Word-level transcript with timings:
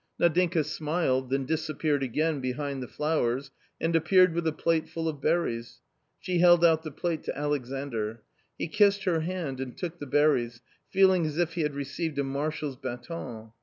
Nadinka 0.19 0.63
smiled, 0.65 1.29
then 1.29 1.45
disappeared 1.45 2.01
again 2.01 2.39
behind 2.41 2.81
the 2.81 2.87
flowers 2.87 3.51
and 3.79 3.95
appeared 3.95 4.33
with 4.33 4.47
a 4.47 4.51
plate 4.51 4.89
full 4.89 5.07
of 5.07 5.21
berries. 5.21 5.79
She 6.19 6.39
held 6.39 6.65
out 6.65 6.81
the 6.81 6.89
plate 6.89 7.21
to 7.25 7.37
Alexandr. 7.37 8.23
He 8.57 8.67
kissed 8.67 9.03
her 9.03 9.19
hand 9.19 9.59
and 9.59 9.77
took 9.77 9.99
the 9.99 10.07
berries, 10.07 10.59
feeling 10.89 11.27
as 11.27 11.37
if 11.37 11.53
he 11.53 11.61
had 11.61 11.75
received 11.75 12.17
a 12.17 12.23
marshal's 12.23 12.77
baton. 12.77 13.51